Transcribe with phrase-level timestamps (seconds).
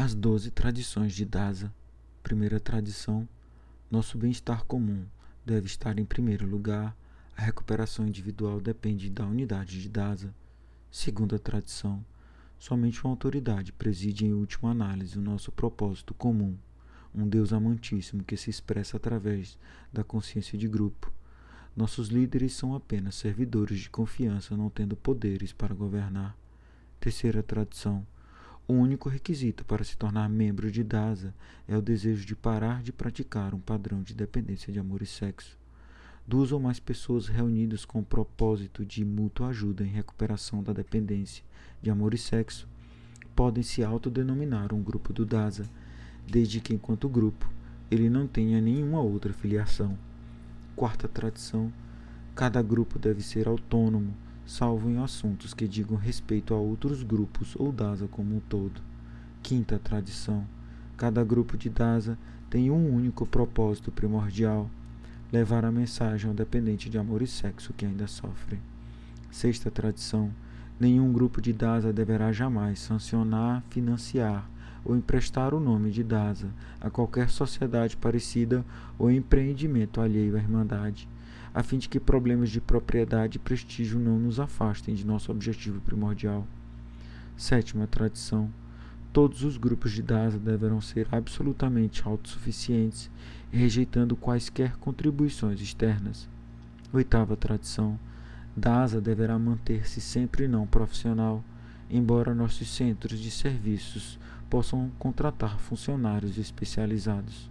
[0.00, 1.74] As doze tradições de Dasa.
[2.22, 3.28] Primeira tradição:
[3.90, 5.04] nosso bem-estar comum
[5.44, 6.96] deve estar em primeiro lugar.
[7.36, 10.32] A recuperação individual depende da unidade de Dasa.
[10.88, 12.06] Segunda tradição:
[12.60, 16.56] somente uma autoridade preside em última análise o nosso propósito comum,
[17.12, 19.58] um Deus amantíssimo que se expressa através
[19.92, 21.12] da consciência de grupo.
[21.74, 26.38] Nossos líderes são apenas servidores de confiança, não tendo poderes para governar.
[27.00, 28.06] Terceira tradição:
[28.68, 31.34] o único requisito para se tornar membro de DASA
[31.66, 35.56] é o desejo de parar de praticar um padrão de dependência de amor e sexo.
[36.26, 41.42] Duas ou mais pessoas reunidas com o propósito de mútua ajuda em recuperação da dependência
[41.80, 42.68] de amor e sexo
[43.34, 45.64] podem se autodenominar um grupo do DASA,
[46.26, 47.50] desde que, enquanto grupo,
[47.90, 49.96] ele não tenha nenhuma outra filiação.
[50.76, 51.72] Quarta tradição:
[52.34, 54.14] cada grupo deve ser autônomo
[54.48, 58.80] salvo em assuntos que digam respeito a outros grupos ou DASA como um todo.
[59.42, 60.42] Quinta tradição:
[60.96, 62.16] cada grupo de DASA
[62.48, 64.70] tem um único propósito primordial:
[65.30, 68.58] levar a mensagem ao dependente de amor e sexo que ainda sofre.
[69.30, 70.30] Sexta tradição:
[70.80, 74.48] nenhum grupo de DASA deverá jamais sancionar, financiar
[74.82, 76.48] ou emprestar o nome de DASA
[76.80, 78.64] a qualquer sociedade parecida
[78.98, 81.06] ou empreendimento alheio à Irmandade
[81.54, 85.80] a fim de que problemas de propriedade e prestígio não nos afastem de nosso objetivo
[85.80, 86.46] primordial.
[87.36, 88.50] Sétima tradição:
[89.12, 93.10] todos os grupos de DASA deverão ser absolutamente autossuficientes,
[93.50, 96.28] rejeitando quaisquer contribuições externas.
[96.92, 97.98] Oitava tradição:
[98.56, 101.44] DASA deverá manter-se sempre não profissional,
[101.90, 104.18] embora nossos centros de serviços
[104.50, 107.50] possam contratar funcionários especializados.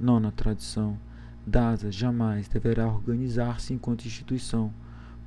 [0.00, 0.98] Nona tradição:
[1.48, 4.70] DASA jamais deverá organizar-se enquanto instituição,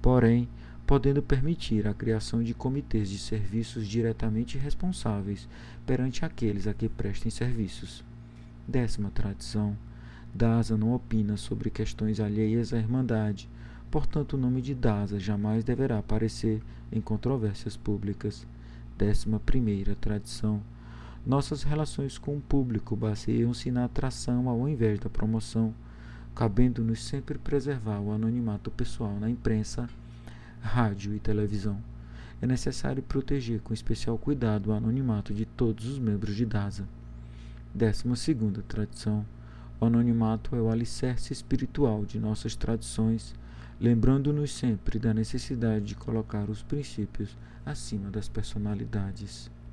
[0.03, 0.47] porém,
[0.86, 5.50] podendo permitir a criação de comitês de serviços diretamente responsáveis
[5.83, 8.03] perante aqueles a que prestem serviços.
[8.67, 9.75] Décima tradição:
[10.31, 13.50] DASA não opina sobre questões alheias à Irmandade,
[13.90, 18.46] portanto, o nome de DASA jamais deverá aparecer em controvérsias públicas.
[18.96, 20.62] Décima primeira tradição:
[21.25, 25.73] nossas relações com o público baseiam-se na atração ao invés da promoção
[26.36, 29.90] cabendo-nos sempre preservar o anonimato pessoal na imprensa,
[30.62, 31.78] rádio e televisão.
[32.42, 36.88] É necessário proteger com especial cuidado o anonimato de todos os membros de DASA.
[37.74, 39.25] Décima segunda tradição.
[39.80, 43.36] O anonimato é o alicerce espiritual de nossas tradições,
[43.80, 49.50] lembrando-nos sempre da necessidade de colocar os princípios acima das personalidades.